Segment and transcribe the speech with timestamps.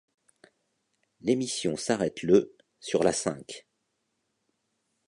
[1.19, 3.67] L'émission s'arrête le sur la Cinq.